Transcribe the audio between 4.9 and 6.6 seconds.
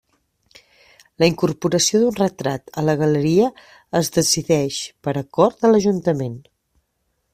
per acord de l'Ajuntament.